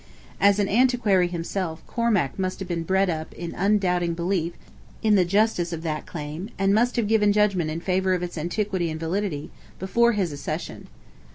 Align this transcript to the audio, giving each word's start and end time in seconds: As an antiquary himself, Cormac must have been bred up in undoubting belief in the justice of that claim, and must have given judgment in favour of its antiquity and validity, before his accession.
As 0.39 0.57
an 0.57 0.67
antiquary 0.67 1.27
himself, 1.27 1.85
Cormac 1.85 2.39
must 2.39 2.57
have 2.57 2.67
been 2.67 2.81
bred 2.81 3.07
up 3.07 3.31
in 3.33 3.53
undoubting 3.53 4.15
belief 4.15 4.53
in 5.03 5.13
the 5.13 5.23
justice 5.25 5.71
of 5.71 5.83
that 5.83 6.07
claim, 6.07 6.49
and 6.57 6.73
must 6.73 6.95
have 6.95 7.07
given 7.07 7.31
judgment 7.31 7.69
in 7.69 7.79
favour 7.81 8.15
of 8.15 8.23
its 8.23 8.35
antiquity 8.35 8.89
and 8.89 8.99
validity, 8.99 9.51
before 9.77 10.13
his 10.13 10.31
accession. 10.33 10.87